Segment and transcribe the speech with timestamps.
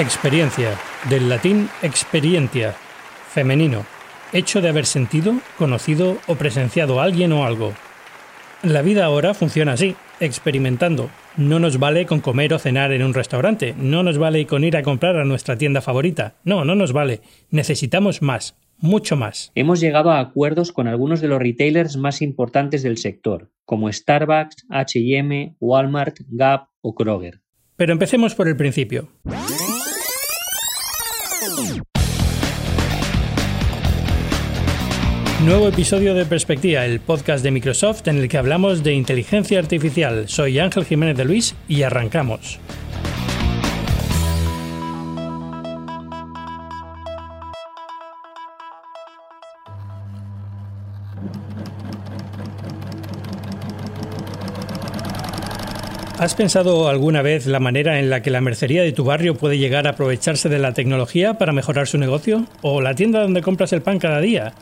[0.00, 0.78] Experiencia,
[1.10, 2.74] del latín experientia,
[3.28, 3.84] femenino,
[4.32, 7.74] hecho de haber sentido, conocido o presenciado a alguien o algo.
[8.62, 11.10] La vida ahora funciona así, experimentando.
[11.36, 14.78] No nos vale con comer o cenar en un restaurante, no nos vale con ir
[14.78, 17.20] a comprar a nuestra tienda favorita, no, no nos vale.
[17.50, 19.52] Necesitamos más, mucho más.
[19.54, 24.64] Hemos llegado a acuerdos con algunos de los retailers más importantes del sector, como Starbucks,
[24.70, 27.42] HM, Walmart, Gap o Kroger.
[27.76, 29.10] Pero empecemos por el principio.
[35.44, 40.28] Nuevo episodio de Perspectiva, el podcast de Microsoft en el que hablamos de inteligencia artificial.
[40.28, 42.60] Soy Ángel Jiménez de Luis y arrancamos.
[56.18, 59.56] ¿Has pensado alguna vez la manera en la que la mercería de tu barrio puede
[59.56, 62.44] llegar a aprovecharse de la tecnología para mejorar su negocio?
[62.60, 64.52] ¿O la tienda donde compras el pan cada día?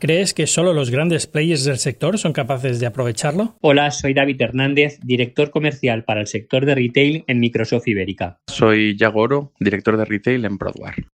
[0.00, 3.56] ¿Crees que solo los grandes players del sector son capaces de aprovecharlo?
[3.60, 8.38] Hola, soy David Hernández, director comercial para el sector de retail en Microsoft Ibérica.
[8.46, 11.08] Soy Yagoro, director de retail en Broadware.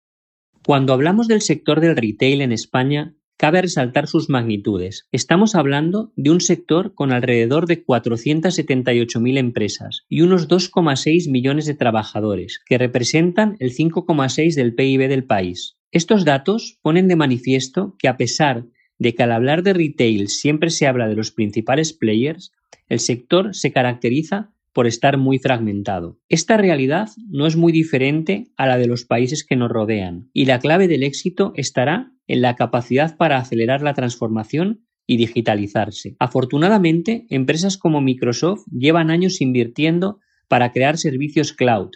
[0.67, 5.07] Cuando hablamos del sector del retail en España, cabe resaltar sus magnitudes.
[5.13, 11.75] Estamos hablando de un sector con alrededor de 478.000 empresas y unos 2,6 millones de
[11.75, 15.77] trabajadores, que representan el 5,6 del PIB del país.
[15.93, 18.65] Estos datos ponen de manifiesto que a pesar
[18.99, 22.51] de que al hablar de retail siempre se habla de los principales players,
[22.89, 26.19] el sector se caracteriza por estar muy fragmentado.
[26.31, 30.47] Esta realidad no es muy diferente a la de los países que nos rodean, y
[30.47, 36.17] la clave del éxito estará en la capacidad para acelerar la transformación y digitalizarse.
[36.19, 41.91] Afortunadamente, empresas como Microsoft llevan años invirtiendo para crear servicios cloud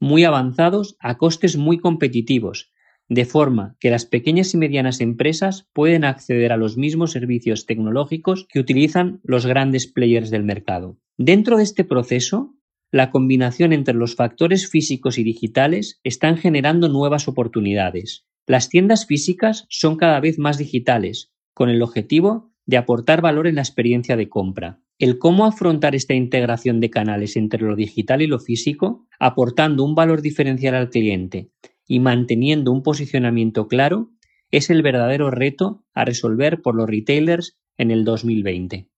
[0.00, 2.70] muy avanzados a costes muy competitivos
[3.08, 8.46] de forma que las pequeñas y medianas empresas pueden acceder a los mismos servicios tecnológicos
[8.50, 10.98] que utilizan los grandes players del mercado.
[11.16, 12.54] Dentro de este proceso,
[12.90, 18.26] la combinación entre los factores físicos y digitales están generando nuevas oportunidades.
[18.46, 23.56] Las tiendas físicas son cada vez más digitales, con el objetivo de aportar valor en
[23.56, 24.80] la experiencia de compra.
[24.98, 29.94] El cómo afrontar esta integración de canales entre lo digital y lo físico, aportando un
[29.94, 31.50] valor diferencial al cliente
[31.88, 34.12] y manteniendo un posicionamiento claro
[34.52, 38.88] es el verdadero reto a resolver por los retailers en el 2020.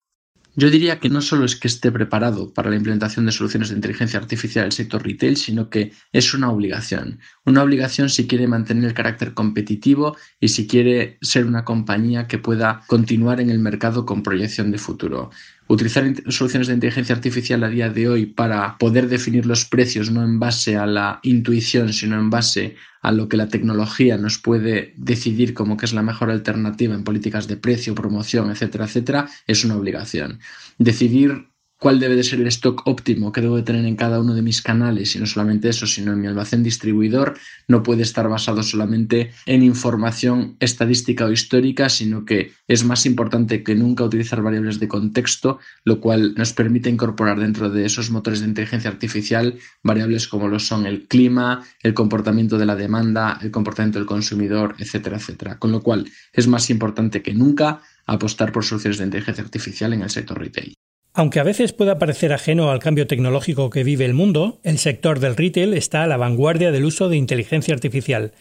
[0.56, 3.76] Yo diría que no solo es que esté preparado para la implementación de soluciones de
[3.76, 7.20] inteligencia artificial en el sector retail, sino que es una obligación.
[7.46, 12.38] Una obligación si quiere mantener el carácter competitivo y si quiere ser una compañía que
[12.38, 15.30] pueda continuar en el mercado con proyección de futuro.
[15.70, 20.24] Utilizar soluciones de inteligencia artificial a día de hoy para poder definir los precios no
[20.24, 24.92] en base a la intuición, sino en base a lo que la tecnología nos puede
[24.96, 29.64] decidir como que es la mejor alternativa en políticas de precio, promoción, etcétera, etcétera, es
[29.64, 30.40] una obligación.
[30.78, 31.49] Decidir
[31.80, 34.42] cuál debe de ser el stock óptimo que debo de tener en cada uno de
[34.42, 38.62] mis canales y no solamente eso, sino en mi almacén distribuidor, no puede estar basado
[38.62, 44.78] solamente en información estadística o histórica, sino que es más importante que nunca utilizar variables
[44.78, 50.28] de contexto, lo cual nos permite incorporar dentro de esos motores de inteligencia artificial variables
[50.28, 55.16] como lo son el clima, el comportamiento de la demanda, el comportamiento del consumidor, etcétera,
[55.16, 55.58] etcétera.
[55.58, 60.02] Con lo cual es más importante que nunca apostar por soluciones de inteligencia artificial en
[60.02, 60.79] el sector retail.
[61.12, 65.18] Aunque a veces pueda parecer ajeno al cambio tecnológico que vive el mundo, el sector
[65.18, 68.32] del retail está a la vanguardia del uso de inteligencia artificial.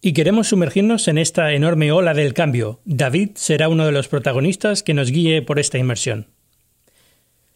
[0.00, 2.80] Y queremos sumergirnos en esta enorme ola del cambio.
[2.84, 6.28] David será uno de los protagonistas que nos guíe por esta inmersión.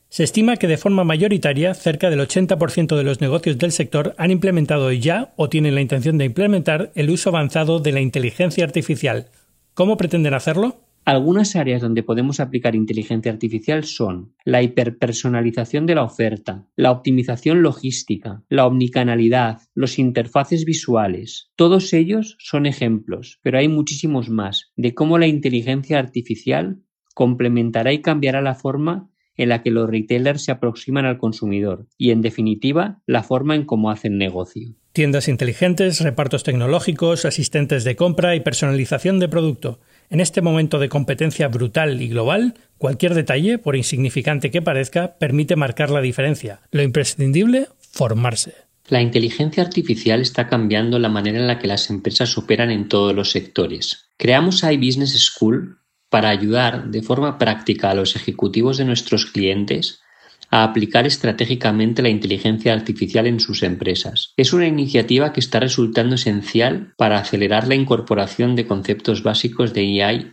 [0.09, 4.31] Se estima que de forma mayoritaria cerca del 80% de los negocios del sector han
[4.31, 9.29] implementado ya o tienen la intención de implementar el uso avanzado de la inteligencia artificial.
[9.75, 10.81] ¿Cómo pretenden hacerlo?
[11.09, 17.63] Algunas áreas donde podemos aplicar inteligencia artificial son la hiperpersonalización de la oferta, la optimización
[17.63, 21.51] logística, la omnicanalidad, los interfaces visuales.
[21.57, 26.83] Todos ellos son ejemplos, pero hay muchísimos más de cómo la inteligencia artificial
[27.15, 32.11] complementará y cambiará la forma en la que los retailers se aproximan al consumidor y,
[32.11, 34.75] en definitiva, la forma en cómo hacen negocio.
[34.93, 39.81] Tiendas inteligentes, repartos tecnológicos, asistentes de compra y personalización de producto.
[40.11, 45.55] En este momento de competencia brutal y global, cualquier detalle, por insignificante que parezca, permite
[45.55, 46.61] marcar la diferencia.
[46.71, 48.55] Lo imprescindible, formarse.
[48.89, 53.15] La inteligencia artificial está cambiando la manera en la que las empresas operan en todos
[53.15, 54.09] los sectores.
[54.17, 55.79] Creamos iBusiness School
[56.09, 60.01] para ayudar de forma práctica a los ejecutivos de nuestros clientes
[60.51, 64.33] a aplicar estratégicamente la inteligencia artificial en sus empresas.
[64.37, 70.03] Es una iniciativa que está resultando esencial para acelerar la incorporación de conceptos básicos de
[70.03, 70.33] AI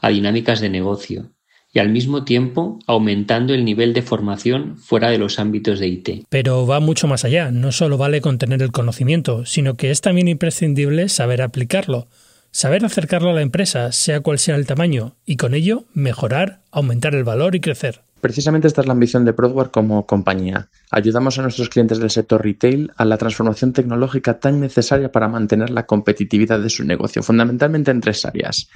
[0.00, 1.32] a dinámicas de negocio
[1.72, 6.08] y al mismo tiempo aumentando el nivel de formación fuera de los ámbitos de IT.
[6.30, 10.00] Pero va mucho más allá, no solo vale con tener el conocimiento, sino que es
[10.00, 12.08] también imprescindible saber aplicarlo,
[12.50, 17.14] saber acercarlo a la empresa, sea cual sea el tamaño, y con ello mejorar, aumentar
[17.14, 18.00] el valor y crecer.
[18.26, 20.68] Precisamente esta es la ambición de Prodware como compañía.
[20.90, 25.70] Ayudamos a nuestros clientes del sector retail a la transformación tecnológica tan necesaria para mantener
[25.70, 28.68] la competitividad de su negocio, fundamentalmente en tres áreas.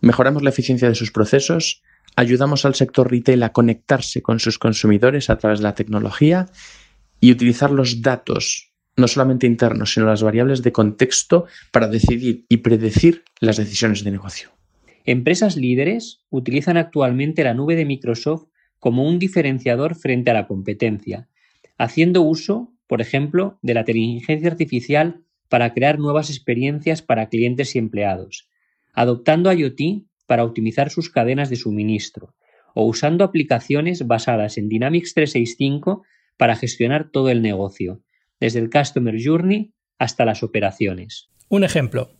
[0.00, 1.84] Mejoramos la eficiencia de sus procesos,
[2.16, 6.46] ayudamos al sector retail a conectarse con sus consumidores a través de la tecnología
[7.20, 12.56] y utilizar los datos, no solamente internos, sino las variables de contexto para decidir y
[12.56, 14.50] predecir las decisiones de negocio.
[15.04, 18.49] Empresas líderes utilizan actualmente la nube de Microsoft
[18.80, 21.28] como un diferenciador frente a la competencia,
[21.78, 27.78] haciendo uso, por ejemplo, de la inteligencia artificial para crear nuevas experiencias para clientes y
[27.78, 28.48] empleados,
[28.92, 32.34] adoptando IoT para optimizar sus cadenas de suministro
[32.74, 36.04] o usando aplicaciones basadas en Dynamics 365
[36.36, 38.02] para gestionar todo el negocio,
[38.38, 41.30] desde el Customer Journey hasta las operaciones.
[41.48, 42.19] Un ejemplo.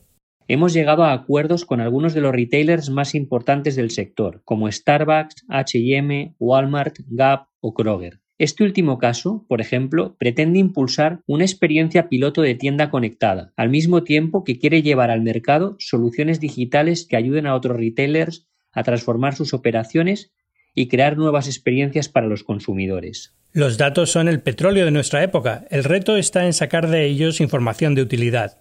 [0.53, 5.45] Hemos llegado a acuerdos con algunos de los retailers más importantes del sector, como Starbucks,
[5.49, 12.43] HM, Walmart, Gap o Kroger, este último caso, por ejemplo, pretende impulsar una experiencia piloto
[12.43, 17.47] de tienda conectada, al mismo tiempo que quiere llevar al mercado soluciones digitales que ayuden
[17.47, 20.33] a otros retailers a transformar sus operaciones
[20.75, 23.37] y crear nuevas experiencias para los consumidores.
[23.53, 25.65] Los datos son el petróleo de nuestra época.
[25.71, 28.59] El reto está en sacar de ellos información de utilidad.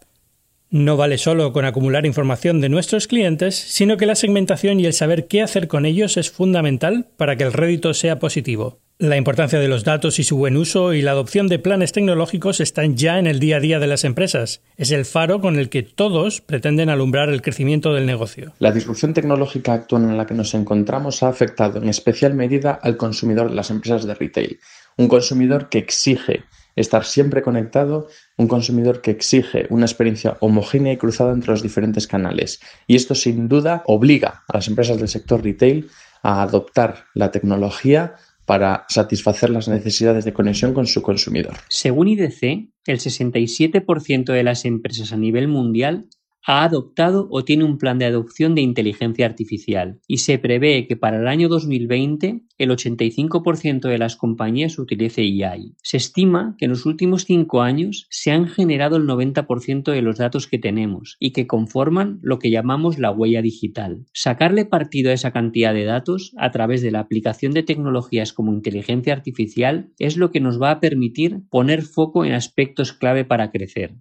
[0.72, 4.94] No vale solo con acumular información de nuestros clientes, sino que la segmentación y el
[4.94, 8.78] saber qué hacer con ellos es fundamental para que el rédito sea positivo.
[9.00, 12.60] La importancia de los datos y su buen uso y la adopción de planes tecnológicos
[12.60, 14.62] están ya en el día a día de las empresas.
[14.78, 18.54] Es el faro con el que todos pretenden alumbrar el crecimiento del negocio.
[18.60, 22.96] La disrupción tecnológica actual en la que nos encontramos ha afectado en especial medida al
[22.96, 24.60] consumidor de las empresas de retail.
[24.98, 26.44] Un consumidor que exige
[26.80, 32.08] estar siempre conectado, un consumidor que exige una experiencia homogénea y cruzada entre los diferentes
[32.08, 32.60] canales.
[32.88, 35.90] Y esto sin duda obliga a las empresas del sector retail
[36.24, 38.16] a adoptar la tecnología
[38.46, 41.54] para satisfacer las necesidades de conexión con su consumidor.
[41.68, 46.08] Según IDC, el 67% de las empresas a nivel mundial
[46.46, 50.96] ha adoptado o tiene un plan de adopción de inteligencia artificial y se prevé que
[50.96, 55.76] para el año 2020 el 85% de las compañías utilice AI.
[55.82, 60.18] Se estima que en los últimos cinco años se han generado el 90% de los
[60.18, 64.06] datos que tenemos y que conforman lo que llamamos la huella digital.
[64.14, 68.54] Sacarle partido a esa cantidad de datos a través de la aplicación de tecnologías como
[68.54, 73.52] inteligencia artificial es lo que nos va a permitir poner foco en aspectos clave para
[73.52, 73.96] crecer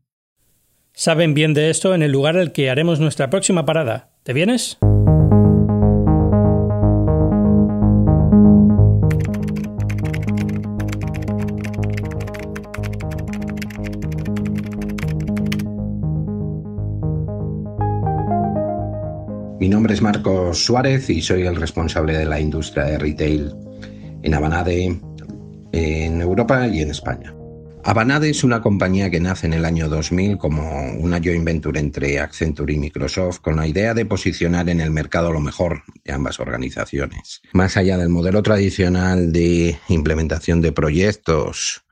[0.99, 4.11] saben bien de esto en el lugar al que haremos nuestra próxima parada.
[4.25, 4.78] ¿Te vienes?
[19.61, 23.55] Mi nombre es Marcos Suárez y soy el responsable de la industria de retail
[24.25, 24.99] en Abanade,
[25.71, 27.38] en Europa y en España.
[27.88, 32.21] Avanade es una compañía que nace en el año 2000 como una joint venture entre
[32.21, 36.38] Accenture y Microsoft con la idea de posicionar en el mercado lo mejor de ambas
[36.38, 37.40] organizaciones.
[37.54, 41.83] Más allá del modelo tradicional de implementación de proyectos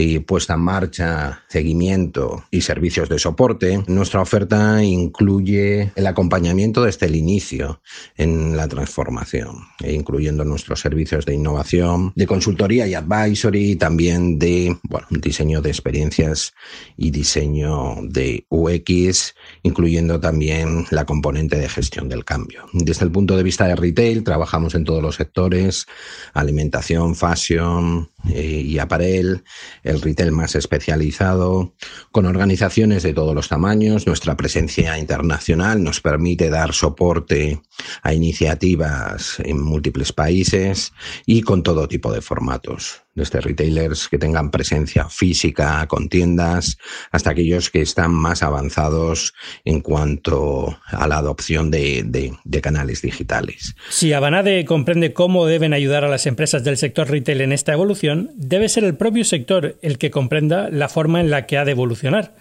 [0.00, 7.06] y puesta en marcha, seguimiento y servicios de soporte, nuestra oferta incluye el acompañamiento desde
[7.06, 7.82] el inicio
[8.16, 14.38] en la transformación, e incluyendo nuestros servicios de innovación, de consultoría y advisory, y también
[14.38, 16.54] de bueno, diseño de experiencias
[16.96, 22.66] y diseño de UX, incluyendo también la componente de gestión del cambio.
[22.72, 25.86] Desde el punto de vista de retail, trabajamos en todos los sectores,
[26.34, 29.44] alimentación, fashion eh, y aparel,
[29.82, 31.74] el retail más especializado,
[32.10, 34.06] con organizaciones de todos los tamaños.
[34.06, 37.62] Nuestra presencia internacional nos permite dar soporte
[38.02, 40.92] a iniciativas en múltiples países
[41.26, 46.78] y con todo tipo de formatos desde retailers que tengan presencia física con tiendas
[47.10, 49.34] hasta aquellos que están más avanzados
[49.64, 53.76] en cuanto a la adopción de, de, canales digitales.
[53.88, 58.30] Si Abanade comprende cómo deben ayudar a las empresas del sector retail en esta evolución,
[58.34, 61.72] debe ser el propio sector el que comprenda la forma en la que ha de
[61.72, 62.34] evolucionar.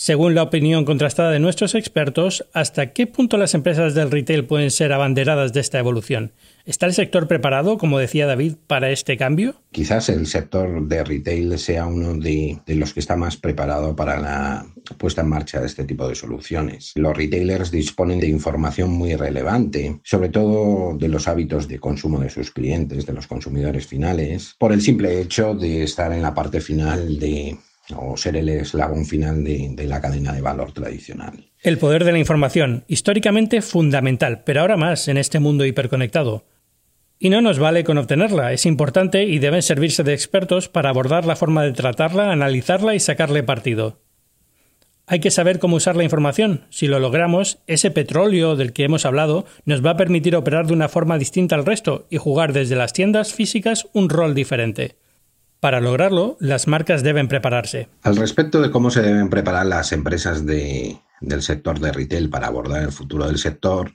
[0.00, 4.70] Según la opinión contrastada de nuestros expertos, ¿hasta qué punto las empresas del retail pueden
[4.70, 6.30] ser abanderadas de esta evolución?
[6.64, 9.56] ¿Está el sector preparado, como decía David, para este cambio?
[9.72, 14.66] Quizás el sector de retail sea uno de, los que está más preparado para la
[14.98, 16.92] puesta en marcha de este tipo de soluciones.
[16.94, 22.30] Los retailers disponen de información muy relevante, sobre todo de los hábitos de consumo de
[22.30, 26.60] sus clientes, de los consumidores finales, por el simple hecho de estar en la parte
[26.60, 27.58] final de
[27.96, 31.50] o ser el eslabón final de, la cadena de valor tradicional.
[31.62, 36.44] El poder de la información, históricamente fundamental, pero ahora más en este mundo hiperconectado.
[37.18, 41.24] Y no nos vale con obtenerla, es importante y deben servirse de expertos para abordar
[41.24, 44.00] la forma de tratarla, analizarla y sacarle partido.
[45.10, 46.66] Hay que saber cómo usar la información.
[46.68, 50.74] Si lo logramos, ese petróleo del que hemos hablado nos va a permitir operar de
[50.74, 54.96] una forma distinta al resto y jugar desde las tiendas físicas un rol diferente.
[55.60, 57.88] Para lograrlo, las marcas deben prepararse.
[58.02, 61.00] Al respecto de cómo se deben preparar las empresas del
[61.40, 63.92] sector de retail para abordar el futuro del sector,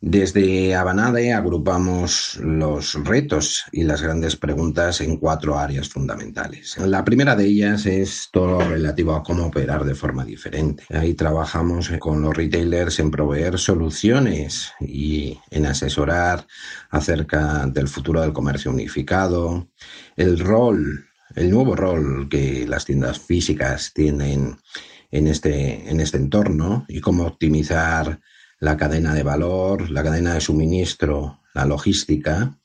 [0.00, 6.78] desde Abanade agrupamos los retos y las grandes preguntas en cuatro áreas fundamentales.
[6.78, 10.84] La primera de ellas es todo lo relativo a cómo operar de forma diferente.
[10.90, 16.46] Ahí trabajamos con los retailers en proveer soluciones y en asesorar
[16.90, 19.68] acerca del futuro del comercio unificado,
[20.16, 24.58] el rol, el nuevo rol que las tiendas físicas tienen
[25.10, 28.20] en este, en este entorno y cómo optimizar
[28.60, 32.58] la cadena de valor, la cadena de suministro, la logística,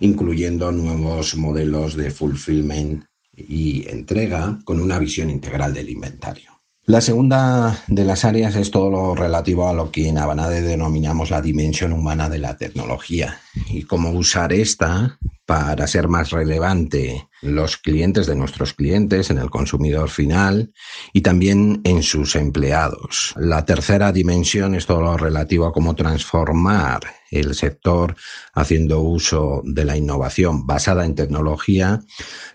[0.00, 3.04] incluyendo nuevos modelos de fulfillment
[3.36, 6.52] y entrega con una visión integral del inventario.
[6.84, 11.30] La segunda de las áreas es todo lo relativo a lo que en Abanade denominamos
[11.30, 17.76] la dimensión humana de la tecnología y cómo usar esta para ser más relevante los
[17.76, 20.72] clientes de nuestros clientes, en el consumidor final
[21.12, 23.32] y también en sus empleados.
[23.36, 28.16] La tercera dimensión es todo lo relativo a cómo transformar el sector
[28.54, 32.00] haciendo uso de la innovación basada en tecnología,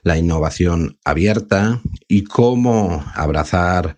[0.03, 3.95] la innovación abierta y cómo abrazar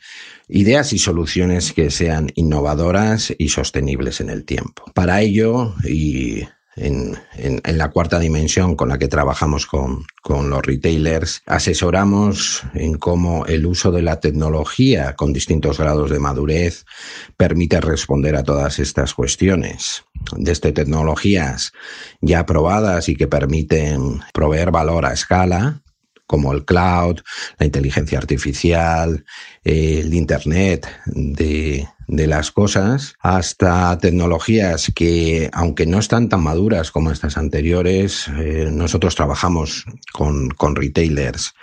[0.48, 4.84] ideas y soluciones que sean innovadoras y sostenibles en el tiempo.
[4.94, 6.44] Para ello, y
[6.76, 7.18] en,
[7.66, 13.66] la cuarta dimensión con la que trabajamos con, con, los retailers, asesoramos en cómo el
[13.66, 16.86] uso de la tecnología con distintos grados de madurez
[17.38, 20.04] permite responder a todas estas cuestiones.
[20.36, 21.74] Desde tecnologías
[22.22, 25.82] ya aprobadas y que permiten proveer valor a escala,
[26.26, 27.20] como el cloud,
[27.60, 29.24] la inteligencia artificial,
[29.64, 37.38] el Internet de, las cosas, hasta tecnologías que, aunque no están tan maduras como estas
[37.38, 41.54] anteriores, eh, nosotros trabajamos con, retailers.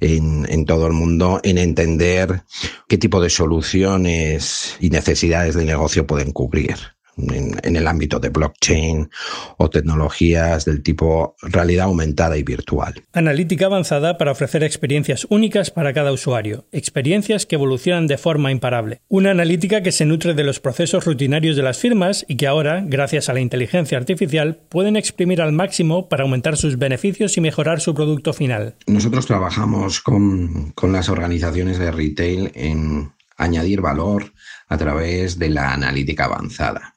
[0.00, 2.42] En, en, todo el mundo en entender
[2.88, 9.10] qué tipo de soluciones y necesidades de negocio pueden cubrir en, el ámbito de blockchain
[9.56, 13.02] o tecnologías del tipo realidad aumentada y virtual.
[13.12, 19.00] Analítica avanzada para ofrecer experiencias únicas para cada usuario, experiencias que evolucionan de forma imparable.
[19.08, 22.82] Una analítica que se nutre de los procesos rutinarios de las firmas y que ahora,
[22.86, 27.80] gracias a la inteligencia artificial, pueden exprimir al máximo para aumentar sus beneficios y mejorar
[27.80, 28.76] su producto final.
[28.86, 34.32] Nosotros trabajamos con, con las organizaciones de retail en añadir valor
[34.68, 36.93] a través de la analítica avanzada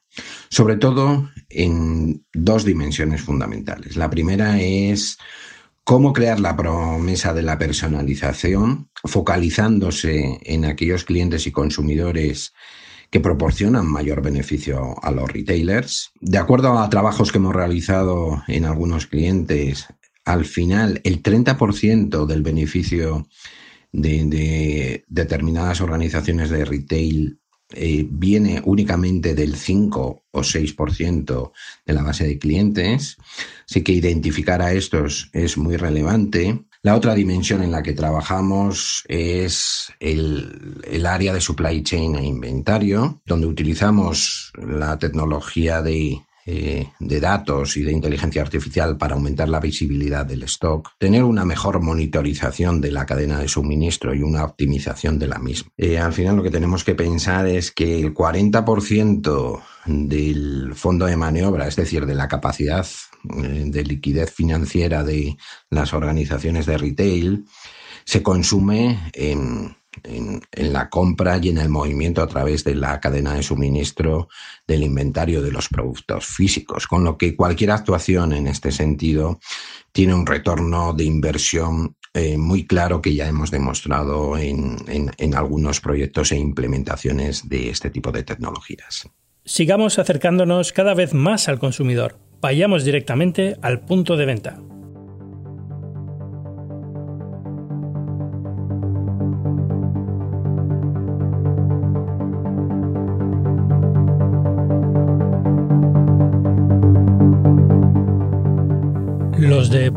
[0.50, 3.96] sobre todo en dos dimensiones fundamentales.
[3.96, 5.18] La primera es
[5.84, 12.52] cómo crear la promesa de la personalización, focalizándose en aquellos clientes y consumidores
[13.10, 16.10] que proporcionan mayor beneficio a los retailers.
[16.20, 19.86] De acuerdo a trabajos que hemos realizado en algunos clientes,
[20.24, 23.26] al final el 30% del beneficio
[23.92, 27.40] de, determinadas organizaciones de retail
[27.74, 31.52] eh, viene únicamente del 5 o 6%
[31.84, 33.16] de la base de clientes,
[33.68, 36.64] así que identificar a estos es muy relevante.
[36.82, 42.24] La otra dimensión en la que trabajamos es el, el, área de supply chain e
[42.24, 49.50] inventario, donde utilizamos la tecnología de eh, de datos y de inteligencia artificial para aumentar
[49.50, 54.44] la visibilidad del stock, tener una mejor monitorización de la cadena de suministro y una
[54.44, 55.70] optimización de la misma.
[55.76, 61.18] Eh, al final lo que tenemos que pensar es que el 40% del fondo de
[61.18, 62.86] maniobra, es decir, de la capacidad
[63.42, 65.36] eh, de liquidez financiera de
[65.68, 67.44] las organizaciones de retail,
[68.06, 73.34] se consume en en, la compra y en el movimiento a través de la cadena
[73.34, 74.28] de suministro
[74.66, 79.40] del inventario de los productos físicos, con lo que cualquier actuación en este sentido
[79.92, 85.80] tiene un retorno de inversión eh, muy claro que ya hemos demostrado en, en algunos
[85.80, 89.08] proyectos e implementaciones de este tipo de tecnologías.
[89.44, 92.18] Sigamos acercándonos cada vez más al consumidor.
[92.40, 94.60] Vayamos directamente al punto de venta.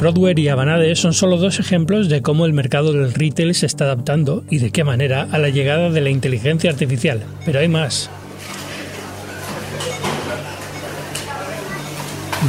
[0.02, 3.84] Broadware y Avanade son solo dos ejemplos de cómo el mercado del retail se está
[3.84, 7.22] adaptando y de qué manera a la llegada de la inteligencia artificial.
[7.46, 8.10] Pero hay más.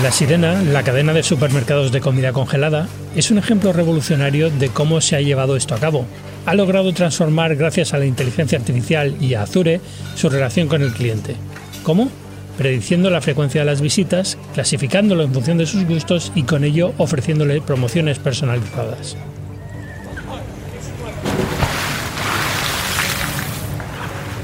[0.03, 5.03] La Sirena, la cadena de supermercados de comida congelada, es un ejemplo revolucionario de cómo
[5.03, 6.07] se ha llevado esto a cabo.
[6.47, 9.83] Ha logrado transformar, gracias a la inteligencia artificial y a Azure,
[10.15, 11.37] su relación con el cliente.
[11.83, 12.11] ¿Cómo?
[12.57, 16.93] Prediciendo la frecuencia de las visitas, clasificándolo en función de sus gustos y con ello
[16.99, 19.17] ofreciéndole promociones personalizadas.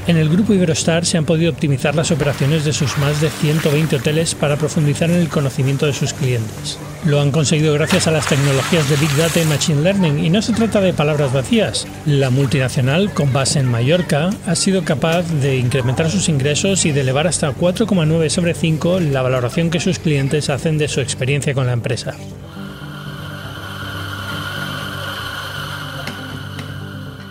[0.09, 3.97] En el grupo Iberostar se han podido optimizar las operaciones de sus más de 120
[3.97, 6.79] hoteles para profundizar en el conocimiento de sus clientes.
[7.05, 10.41] Lo han conseguido gracias a las tecnologías de Big Data y Machine Learning y no
[10.41, 11.85] se trata de palabras vacías.
[12.07, 17.01] La multinacional, con base en Mallorca, ha sido capaz de incrementar sus ingresos y de
[17.01, 21.67] elevar hasta 4,9 sobre 5 la valoración que sus clientes hacen de su experiencia con
[21.67, 22.15] la empresa.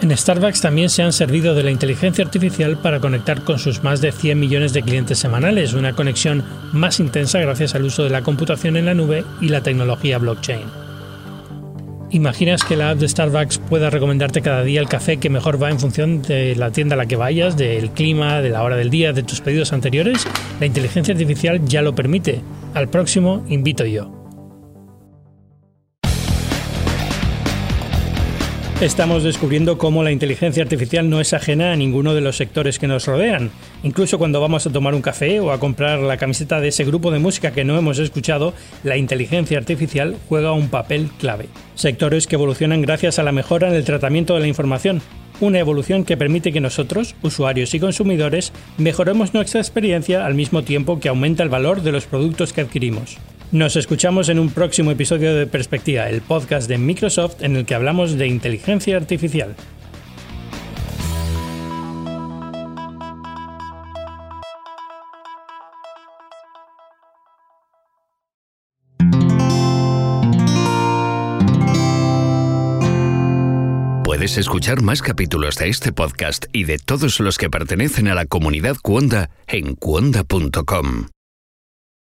[0.08, 4.00] En Starbucks también se han servido de la inteligencia artificial para conectar con sus más
[4.00, 8.22] de 100 millones de clientes semanales, una conexión más intensa gracias al uso de la
[8.22, 10.64] computación en la nube y la tecnología blockchain.
[12.10, 15.68] ¿Imaginas que la app de Starbucks pueda recomendarte cada día el café que mejor va
[15.68, 18.88] en función de la tienda a la que vayas, del clima, de la hora del
[18.88, 20.26] día, de tus pedidos anteriores?
[20.58, 22.40] La inteligencia artificial ya lo permite.
[22.72, 24.17] Al próximo invito yo.
[28.80, 32.86] Estamos descubriendo cómo la inteligencia artificial no es ajena a ninguno de los sectores que
[32.86, 33.50] nos rodean.
[33.82, 37.10] Incluso cuando vamos a tomar un café o a comprar la camiseta de ese grupo
[37.10, 41.48] de música que no hemos escuchado, la inteligencia artificial juega un papel clave.
[41.74, 45.02] Sectores que evolucionan gracias a la mejora en el tratamiento de la información,
[45.40, 51.00] una evolución que permite que nosotros, usuarios y consumidores, mejoremos nuestra experiencia al mismo tiempo
[51.00, 53.18] que aumenta el valor de los productos que adquirimos.
[53.50, 57.74] Nos escuchamos en un próximo episodio de Perspectiva, el podcast de Microsoft en el que
[57.74, 59.56] hablamos de inteligencia artificial.
[74.04, 78.26] Puedes escuchar más capítulos de este podcast y de todos los que pertenecen a la
[78.26, 81.06] comunidad Cuonda en cuonda.com.